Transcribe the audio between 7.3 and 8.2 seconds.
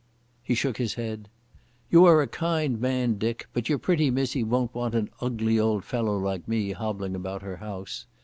her house....